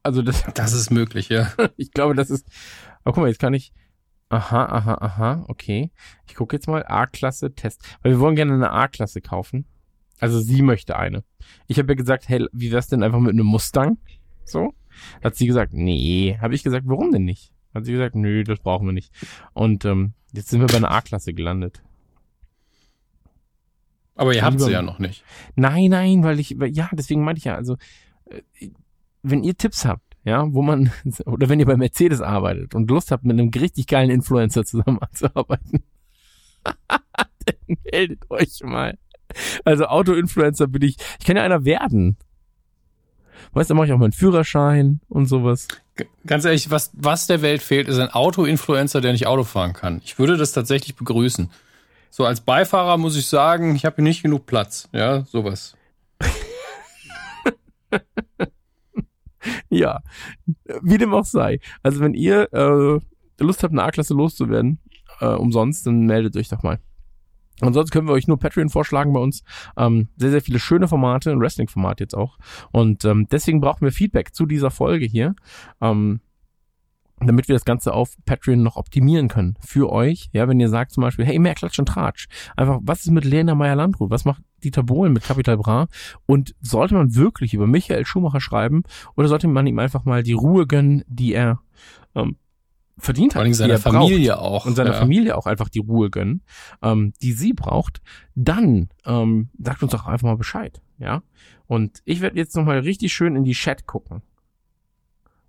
[0.04, 0.44] Also das.
[0.54, 1.52] Das ist möglich, ja.
[1.78, 2.48] ich glaube, das ist.
[3.04, 3.74] Aber guck mal, jetzt kann ich.
[4.30, 5.91] Aha, aha, aha, okay.
[6.26, 7.84] Ich gucke jetzt mal A-Klasse Test.
[8.02, 9.65] Weil wir wollen gerne eine A-Klasse kaufen.
[10.22, 11.24] Also sie möchte eine.
[11.67, 13.98] Ich habe ja gesagt, hey, wie wär's denn einfach mit einem Mustang?
[14.46, 14.74] So.
[15.23, 16.38] Hat sie gesagt, nee.
[16.41, 17.54] Habe ich gesagt, warum denn nicht?
[17.73, 19.13] Hat sie gesagt, nö, das brauchen wir nicht.
[19.54, 21.82] Und ähm, jetzt sind wir bei einer A-Klasse gelandet.
[24.15, 25.23] Aber ihr habt sie ja noch nicht.
[25.56, 27.77] Nein, nein, weil ich, ja, deswegen meinte ich ja, also,
[28.25, 28.69] äh,
[29.23, 30.91] wenn ihr Tipps habt, ja, wo man,
[31.25, 35.84] oder wenn ihr bei Mercedes arbeitet und Lust habt, mit einem richtig geilen Influencer zusammenzuarbeiten,
[36.88, 38.97] dann meldet euch mal.
[39.63, 42.17] Also Auto-Influencer bin ich, ich kann ja einer werden.
[43.54, 45.67] Weißt du, mache ich auch meinen Führerschein und sowas.
[46.25, 50.01] Ganz ehrlich, was, was der Welt fehlt, ist ein Auto-Influencer, der nicht Auto fahren kann.
[50.04, 51.49] Ich würde das tatsächlich begrüßen.
[52.10, 54.89] So als Beifahrer muss ich sagen, ich habe hier nicht genug Platz.
[54.91, 55.75] Ja, sowas.
[59.69, 60.01] ja,
[60.82, 61.60] wie dem auch sei.
[61.84, 62.99] Also wenn ihr äh,
[63.43, 64.80] Lust habt, eine A-Klasse loszuwerden,
[65.19, 66.80] äh, umsonst, dann meldet euch doch mal.
[67.62, 69.43] Ansonsten können wir euch nur Patreon vorschlagen bei uns.
[69.78, 72.38] Ähm, sehr, sehr viele schöne Formate, ein Wrestling-Format jetzt auch.
[72.71, 75.36] Und ähm, deswegen brauchen wir Feedback zu dieser Folge hier.
[75.80, 76.21] Ähm,
[77.26, 80.30] damit wir das Ganze auf Patreon noch optimieren können für euch.
[80.34, 82.28] Ja, wenn ihr sagt zum Beispiel, hey, mehr Klatsch und Tratsch.
[82.56, 84.10] Einfach, was ist mit Lena Meyer-Landrut?
[84.10, 85.88] Was macht Dieter Bohlen mit Capital Bra?
[86.26, 88.84] Und sollte man wirklich über Michael Schumacher schreiben
[89.15, 91.60] oder sollte man ihm einfach mal die Ruhe gönnen, die er
[92.15, 92.38] ähm,
[93.01, 93.39] verdient hat.
[93.39, 94.65] Vor allem seiner Familie auch.
[94.65, 94.97] Und seiner ja.
[94.97, 96.43] Familie auch einfach die Ruhe gönnen,
[96.81, 98.01] ähm, die sie braucht,
[98.35, 100.81] dann ähm, sagt uns doch einfach mal Bescheid.
[100.99, 101.23] Ja.
[101.67, 104.21] Und ich werde jetzt nochmal richtig schön in die Chat gucken.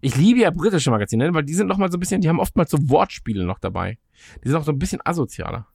[0.00, 2.40] Ich liebe ja britische Magazine, weil die sind noch mal so ein bisschen, die haben
[2.40, 3.98] oftmals so Wortspiele noch dabei.
[4.42, 5.66] Die sind auch so ein bisschen asozialer.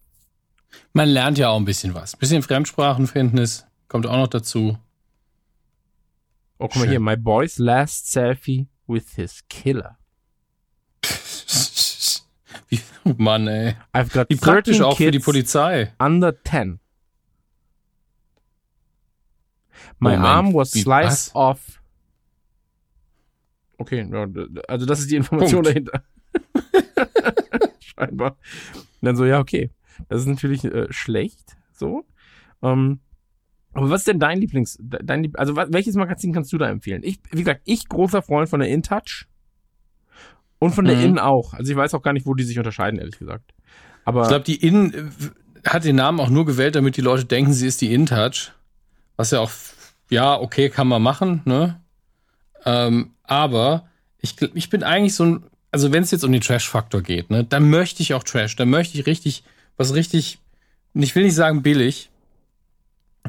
[0.94, 2.14] Man lernt ja auch ein bisschen was.
[2.14, 4.78] Ein bisschen Fremdsprachenkenntnis kommt auch noch dazu.
[6.60, 7.00] Oh, guck mal hier.
[7.00, 9.98] My boy's last selfie with his killer.
[12.70, 12.80] Wie,
[13.18, 13.76] Mann, ey.
[13.94, 15.94] I've got Wie praktisch auch für die Polizei.
[16.00, 16.80] Under 10.
[20.00, 21.78] My Moment, arm was sliced off
[23.78, 24.08] Okay,
[24.68, 25.68] also das ist die Information Punkt.
[25.68, 26.04] dahinter.
[27.80, 28.38] Scheinbar.
[28.74, 29.72] Und dann so, ja, okay.
[30.10, 32.04] Das ist natürlich äh, schlecht, so.
[32.62, 33.00] Ähm,
[33.74, 37.04] aber was ist denn dein Lieblings, dein, also welches Magazin kannst du da empfehlen?
[37.04, 39.28] Ich, wie gesagt, ich großer Freund von der InTouch
[40.60, 41.04] und von der mhm.
[41.04, 41.54] In auch.
[41.54, 43.54] Also ich weiß auch gar nicht, wo die sich unterscheiden, ehrlich gesagt.
[44.06, 47.26] Aber ich glaube, die In äh, hat den Namen auch nur gewählt, damit die Leute
[47.26, 48.52] denken, sie ist die InTouch.
[49.18, 49.52] Was ja auch,
[50.10, 51.82] ja, okay, kann man machen, ne?
[52.66, 53.88] Ähm, aber
[54.20, 57.44] ich, ich bin eigentlich so ein, also wenn es jetzt um den Trash-Faktor geht, ne,
[57.44, 59.44] dann möchte ich auch Trash, dann möchte ich richtig,
[59.76, 60.40] was richtig,
[60.94, 62.10] ich will nicht sagen billig,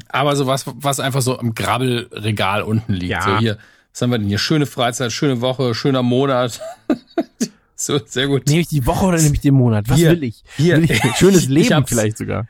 [0.07, 3.11] Aber so was, was einfach so im Grabbelregal unten liegt.
[3.11, 3.21] Ja.
[3.21, 3.57] So hier,
[3.99, 4.37] was haben wir denn hier?
[4.37, 6.61] Schöne Freizeit, schöne Woche, schöner Monat.
[7.75, 8.47] so, sehr gut.
[8.47, 9.89] Nehme ich die Woche oder nehme ich den Monat?
[9.89, 10.41] Was hier, will ich?
[10.55, 10.77] Hier.
[10.77, 12.47] Will ich schönes Leben vielleicht sogar.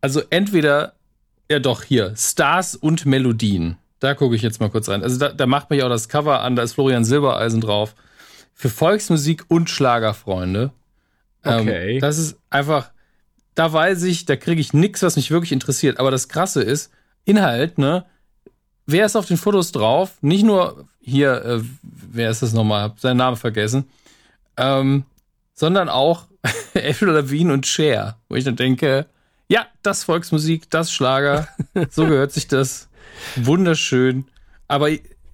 [0.00, 0.94] Also entweder,
[1.48, 3.76] ja doch, hier, Stars und Melodien.
[4.00, 5.04] Da gucke ich jetzt mal kurz rein.
[5.04, 7.94] Also da, da macht mich auch das Cover an, da ist Florian Silbereisen drauf.
[8.52, 10.72] Für Volksmusik und Schlagerfreunde.
[11.44, 11.94] Ähm, okay.
[11.94, 12.90] Ähm, das ist einfach,
[13.54, 16.00] da weiß ich, da kriege ich nichts, was mich wirklich interessiert.
[16.00, 16.90] Aber das Krasse ist,
[17.24, 18.04] Inhalt, ne?
[18.90, 20.14] Wer ist auf den Fotos drauf?
[20.20, 22.82] Nicht nur hier, äh, wer ist das nochmal?
[22.82, 23.88] Hab seinen Namen vergessen.
[24.56, 25.04] Ähm,
[25.54, 26.26] sondern auch
[26.74, 29.06] Avril Lavigne und Cher, wo ich dann denke,
[29.48, 31.48] ja, das Volksmusik, das Schlager,
[31.90, 32.88] so gehört sich das.
[33.36, 34.24] Wunderschön.
[34.66, 34.88] Aber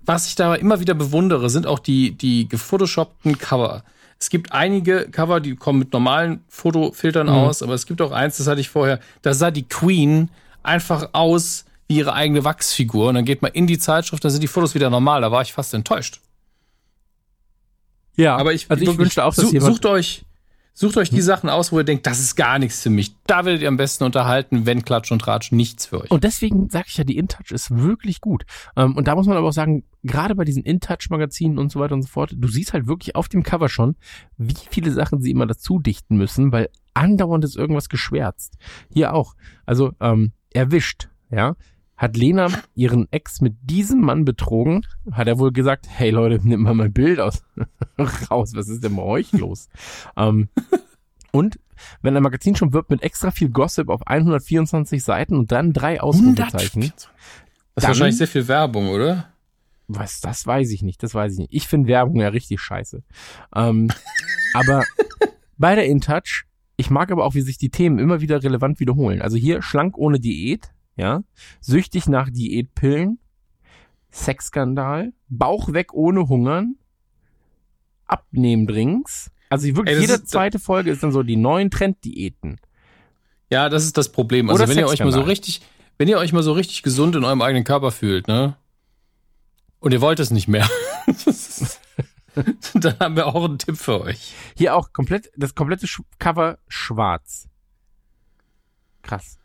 [0.04, 3.84] was ich da immer wieder bewundere, sind auch die, die gefotoshoppten Cover.
[4.18, 7.32] Es gibt einige Cover, die kommen mit normalen Fotofiltern mhm.
[7.32, 10.30] aus, aber es gibt auch eins, das hatte ich vorher, da sah die Queen
[10.62, 13.08] einfach aus wie ihre eigene Wachsfigur.
[13.08, 15.20] Und dann geht man in die Zeitschrift, da sind die Fotos wieder normal.
[15.20, 16.20] Da war ich fast enttäuscht.
[18.16, 20.24] Ja, aber ich, also ich wünschte auch, dass sucht, euch,
[20.72, 23.14] sucht euch die Sachen aus, wo ihr denkt, das ist gar nichts für mich.
[23.26, 26.10] Da werdet ihr am besten unterhalten, wenn Klatsch und Tratsch nichts für euch.
[26.10, 28.44] Und deswegen sage ich ja, die InTouch ist wirklich gut.
[28.74, 31.94] Ähm, und da muss man aber auch sagen, gerade bei diesen InTouch-Magazinen und so weiter
[31.94, 33.96] und so fort, du siehst halt wirklich auf dem Cover schon,
[34.38, 38.54] wie viele Sachen sie immer dazu dichten müssen, weil andauernd ist irgendwas geschwärzt.
[38.90, 39.34] Hier auch.
[39.66, 41.54] Also, ähm, erwischt, ja.
[41.96, 44.86] Hat Lena ihren Ex mit diesem Mann betrogen?
[45.10, 47.42] Hat er wohl gesagt, hey Leute, nimm mal mein Bild aus
[48.30, 49.68] raus, was ist denn bei euch los?
[50.16, 50.48] ähm,
[51.32, 51.58] und
[52.02, 56.00] wenn ein Magazin schon wirbt mit extra viel Gossip auf 124 Seiten und dann drei
[56.00, 56.92] Ausrufezeichen.
[57.74, 59.32] Das ist wahrscheinlich sehr viel Werbung, oder?
[59.88, 61.52] Was, das weiß ich nicht, das weiß ich nicht.
[61.52, 63.02] Ich finde Werbung ja richtig scheiße.
[63.54, 63.90] Ähm,
[64.54, 64.84] aber
[65.58, 66.44] bei der InTouch,
[66.76, 69.22] ich mag aber auch, wie sich die Themen immer wieder relevant wiederholen.
[69.22, 71.22] Also hier schlank ohne Diät, ja,
[71.60, 73.18] süchtig nach Diätpillen,
[74.10, 76.76] Sexskandal, Bauch weg ohne Hungern,
[78.06, 79.30] Abnehmdrinks.
[79.50, 82.60] Also wirklich Ey, jede zweite Folge ist dann so die neuen Trenddiäten.
[83.50, 84.50] Ja, das ist das Problem.
[84.50, 85.60] Also Oder wenn ihr euch mal so richtig,
[85.98, 88.56] wenn ihr euch mal so richtig gesund in eurem eigenen Körper fühlt, ne?
[89.78, 90.68] Und ihr wollt es nicht mehr.
[92.74, 94.34] dann haben wir auch einen Tipp für euch.
[94.56, 95.86] Hier auch komplett, das komplette
[96.18, 97.48] Cover schwarz.
[99.02, 99.38] Krass.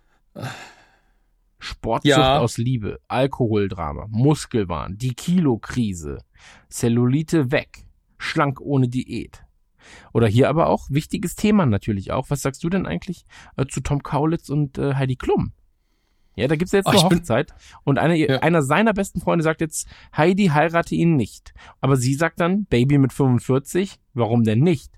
[1.62, 2.40] Sportsucht ja.
[2.40, 6.18] aus Liebe, Alkoholdrama, Muskelwahn, die Kilokrise,
[6.70, 7.86] Cellulite weg,
[8.18, 9.44] schlank ohne Diät.
[10.12, 12.30] Oder hier aber auch wichtiges Thema natürlich auch.
[12.30, 13.26] Was sagst du denn eigentlich
[13.58, 15.54] äh, zu Tom Kaulitz und äh, Heidi Klum?
[16.36, 18.40] Ja, da gibt's ja jetzt Ach, eine Hochzeit und einer, ja.
[18.40, 21.54] einer seiner besten Freunde sagt jetzt, Heidi heirate ihn nicht.
[21.82, 24.92] Aber sie sagt dann, Baby mit 45, warum denn nicht?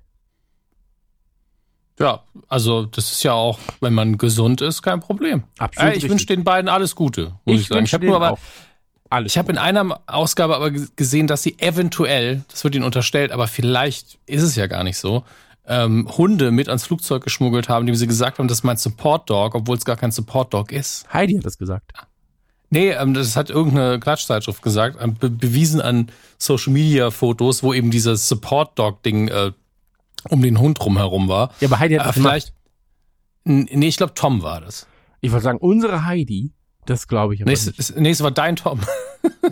[2.00, 5.44] Ja, also das ist ja auch, wenn man gesund ist, kein Problem.
[5.60, 5.94] Absolut.
[5.94, 7.86] Äh, ich wünsche den beiden alles Gute, muss ich, ich sagen.
[7.86, 8.38] Ich habe nur aber,
[9.10, 13.32] alles ich habe in einer Ausgabe aber gesehen, dass sie eventuell, das wird ihnen unterstellt,
[13.32, 15.24] aber vielleicht ist es ja gar nicht so,
[15.66, 19.30] ähm, Hunde mit ans Flugzeug geschmuggelt haben, die sie gesagt haben, das ist mein Support
[19.30, 21.06] Dog, obwohl es gar kein Support Dog ist.
[21.14, 21.92] Heidi hat das gesagt.
[22.70, 26.08] Nee, ähm, das hat irgendeine Klatschzeitschrift gesagt, ähm, be bewiesen an
[26.40, 29.52] Social Media Fotos, wo eben dieses Support Dog Ding äh,
[30.30, 31.52] um den Hund drumherum war.
[31.60, 32.54] Ja, aber Heidi hat äh, vielleicht.
[33.46, 34.88] Nee, ich glaube, Tom war das.
[35.22, 36.54] Ich wollte sagen, unsere Heidi,
[36.86, 37.80] das glaube ich aber nee, nicht.
[37.80, 38.80] Es, nee, es war dein Tom.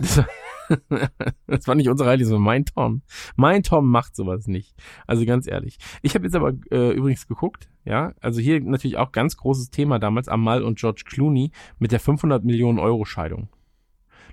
[1.46, 3.02] das war nicht unsere Heidi, sondern mein Tom.
[3.36, 4.74] Mein Tom macht sowas nicht.
[5.06, 5.78] Also ganz ehrlich.
[6.02, 9.98] Ich habe jetzt aber äh, übrigens geguckt, ja, also hier natürlich auch ganz großes Thema
[9.98, 13.48] damals, Amal und George Clooney mit der 500 Millionen Euro Scheidung.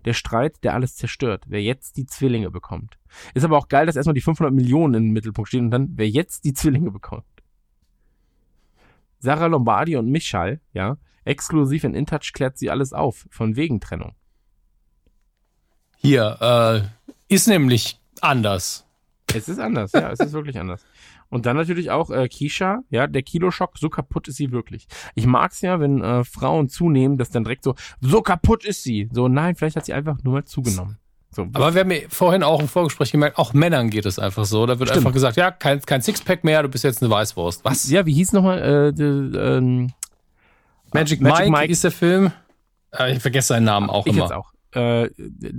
[0.06, 2.99] Der Streit, der alles zerstört, wer jetzt die Zwillinge bekommt.
[3.34, 6.10] Ist aber auch geil, dass erstmal die 500 Millionen im Mittelpunkt stehen und dann, wer
[6.10, 7.26] jetzt die Zwillinge bekommt.
[9.19, 14.15] Sarah Lombardi und Michal, ja, exklusiv in InTouch klärt sie alles auf, von wegen Trennung.
[15.98, 18.88] Hier, äh, ist nämlich anders.
[19.34, 20.84] Es ist anders, ja, es ist wirklich anders.
[21.30, 24.88] Und dann natürlich auch äh, Kisha, ja, der Kiloschock, so kaputt ist sie wirklich.
[25.13, 29.10] Ich mag's ja, wenn äh, Frauen zunehmen, dass dann direkt so, so kaputt ist sie.
[29.12, 30.98] So, nein, vielleicht hat sie einfach nur mal zugenommen.
[31.32, 34.46] So, Aber wir haben ja vorhin auch im Vorgespräch gemerkt, auch Männern geht es einfach
[34.46, 34.65] so.
[34.65, 35.06] Da wird Stimmt.
[35.06, 37.63] einfach gesagt, ja, kein, kein Sixpack mehr, du bist jetzt eine Weißwurst.
[37.63, 37.89] Was?
[37.89, 38.89] Ja, wie hieß nochmal?
[38.89, 39.94] Äh, de, ähm,
[40.92, 42.32] Magic, Magic Mike, Mike ist der Film.
[42.92, 44.24] Äh, ich vergesse seinen Namen auch ich immer.
[44.24, 45.10] Jetzt auch äh,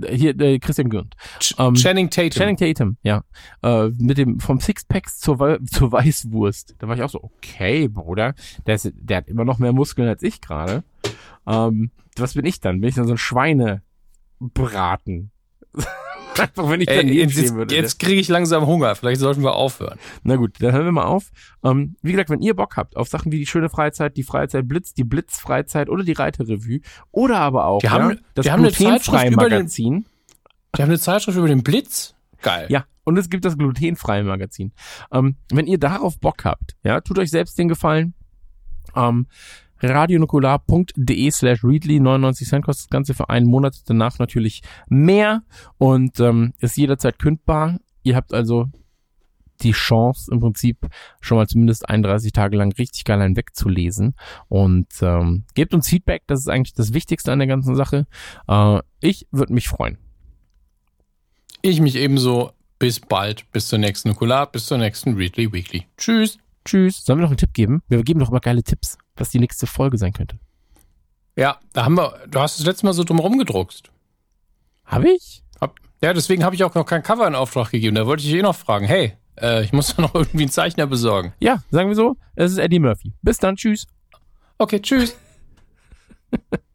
[0.09, 1.15] hier äh, Christian Gürnt.
[1.57, 2.31] Ähm, Channing Tatum.
[2.31, 3.23] Channing Tatum, ja.
[3.61, 6.75] Äh, mit dem vom Sixpacks zur, zur Weißwurst.
[6.79, 8.33] Da war ich auch so, okay, Bruder,
[8.65, 10.83] der, ist, der hat immer noch mehr Muskeln als ich gerade.
[11.47, 12.81] Ähm, was bin ich dann?
[12.81, 15.31] Bin ich dann so ein Schweinebraten?
[16.39, 17.75] Einfach, wenn ich Ey, daneben jetzt stehen würde.
[17.75, 18.95] jetzt kriege ich langsam Hunger.
[18.95, 19.99] Vielleicht sollten wir aufhören.
[20.23, 21.29] Na gut, dann hören wir mal auf.
[21.63, 24.67] Ähm, wie gesagt, wenn ihr Bock habt auf Sachen wie die schöne Freizeit, die Freizeit
[24.67, 26.79] Blitz, die Blitzfreizeit oder die Reiterrevue
[27.11, 30.05] oder aber auch Wir haben- ja, das wir haben eine Zeitschrift über den- Magazin.
[30.77, 32.15] Die haben eine Zeitschrift über den Blitz.
[32.41, 32.65] Geil.
[32.69, 34.71] Ja, und es gibt das glutenfreie Magazin.
[35.11, 38.13] Ähm, wenn ihr darauf Bock habt, ja, tut euch selbst den Gefallen.
[38.95, 39.27] Ähm,
[39.81, 45.43] radionukular.de slash readly 99 Cent kostet das Ganze für einen Monat, danach natürlich mehr
[45.77, 47.79] und ähm, ist jederzeit kündbar.
[48.03, 48.67] Ihr habt also
[49.61, 50.87] die Chance im Prinzip
[51.19, 54.15] schon mal zumindest 31 Tage lang richtig geil einen wegzulesen
[54.47, 58.07] und ähm, gebt uns Feedback, das ist eigentlich das Wichtigste an der ganzen Sache.
[58.47, 59.97] Äh, ich würde mich freuen.
[61.61, 62.51] Ich mich ebenso.
[62.79, 63.51] Bis bald.
[63.51, 64.51] Bis zur nächsten Nukular.
[64.51, 65.85] Bis zur nächsten Readly Weekly.
[65.97, 66.39] Tschüss.
[66.65, 67.03] Tschüss.
[67.03, 67.81] Sollen wir noch einen Tipp geben?
[67.87, 70.39] Wir geben doch immer geile Tipps, was die nächste Folge sein könnte.
[71.35, 73.89] Ja, da haben wir, du hast das letzte Mal so drum rumgedruckst.
[74.85, 75.43] Habe ich?
[75.59, 77.95] Hab, ja, deswegen habe ich auch noch kein Cover in Auftrag gegeben.
[77.95, 80.87] Da wollte ich eh noch fragen, hey, äh, ich muss da noch irgendwie einen Zeichner
[80.87, 81.33] besorgen.
[81.39, 82.17] Ja, sagen wir so.
[82.35, 83.13] Es ist Eddie Murphy.
[83.21, 83.55] Bis dann.
[83.55, 83.87] Tschüss.
[84.57, 85.15] Okay, tschüss.